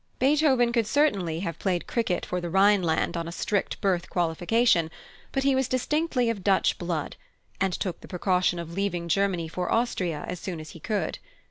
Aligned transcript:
Beethoven 0.17 0.71
could 0.73 0.87
certainly 0.87 1.41
have 1.41 1.59
played 1.59 1.85
cricket 1.85 2.25
for 2.25 2.41
the 2.41 2.49
Rhineland 2.49 3.15
on 3.15 3.27
a 3.27 3.31
strict 3.31 3.79
birth 3.81 4.09
qualification; 4.09 4.89
but 5.31 5.43
he 5.43 5.53
was 5.53 5.67
distinctly 5.67 6.27
of 6.31 6.43
Dutch 6.43 6.79
blood, 6.79 7.17
and 7.59 7.71
took 7.73 8.01
the 8.01 8.07
precaution 8.07 8.57
of 8.57 8.73
leaving 8.73 9.07
Germany 9.07 9.47
for 9.47 9.71
Austria 9.71 10.25
as 10.27 10.39
soon 10.39 10.59
as 10.59 10.71
he 10.71 10.79
could. 10.79 11.19